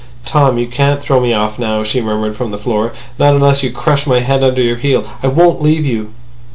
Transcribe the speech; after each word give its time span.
"Tom, 0.25 0.57
you 0.57 0.65
can't 0.65 0.99
throw 0.99 1.19
me 1.19 1.31
off 1.31 1.59
now," 1.59 1.83
she 1.83 2.01
murmured 2.01 2.35
from 2.35 2.49
the 2.49 2.57
floor. 2.57 2.91
"Not 3.19 3.35
unless 3.35 3.61
you 3.61 3.69
crush 3.71 4.07
my 4.07 4.19
head 4.21 4.41
under 4.43 4.63
your 4.63 4.77
heel. 4.77 5.05
I 5.21 5.27
won't 5.27 5.61
leave 5.61 5.85
you." 5.85 6.09